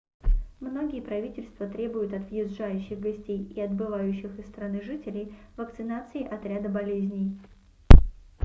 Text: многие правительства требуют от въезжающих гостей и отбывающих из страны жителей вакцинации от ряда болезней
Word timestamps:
многие 0.59 0.99
правительства 0.99 1.67
требуют 1.69 2.11
от 2.11 2.27
въезжающих 2.31 2.99
гостей 2.99 3.43
и 3.43 3.61
отбывающих 3.61 4.35
из 4.39 4.47
страны 4.47 4.81
жителей 4.81 5.35
вакцинации 5.57 6.25
от 6.25 6.43
ряда 6.43 6.69
болезней 6.69 7.37